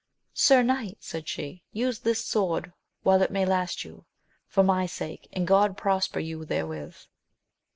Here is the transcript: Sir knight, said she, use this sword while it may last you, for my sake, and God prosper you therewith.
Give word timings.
Sir 0.33 0.63
knight, 0.63 0.97
said 1.01 1.27
she, 1.27 1.61
use 1.73 1.99
this 1.99 2.25
sword 2.25 2.73
while 3.03 3.21
it 3.21 3.29
may 3.29 3.45
last 3.45 3.83
you, 3.83 4.07
for 4.47 4.63
my 4.63 4.87
sake, 4.87 5.27
and 5.31 5.45
God 5.45 5.77
prosper 5.77 6.17
you 6.19 6.43
therewith. 6.43 6.97